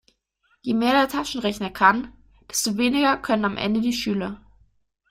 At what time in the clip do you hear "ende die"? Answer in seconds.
3.57-3.93